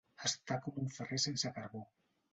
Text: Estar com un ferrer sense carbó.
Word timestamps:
Estar 0.29 0.57
com 0.63 0.79
un 0.85 0.89
ferrer 0.95 1.19
sense 1.27 1.55
carbó. 1.59 1.87